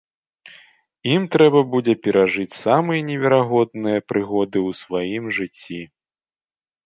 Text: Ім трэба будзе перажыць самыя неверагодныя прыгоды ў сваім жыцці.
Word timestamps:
Ім 1.15 1.23
трэба 1.33 1.59
будзе 1.73 1.93
перажыць 2.07 2.57
самыя 2.63 3.01
неверагодныя 3.09 3.99
прыгоды 4.13 4.57
ў 4.71 4.79
сваім 4.81 5.23
жыцці. 5.39 5.81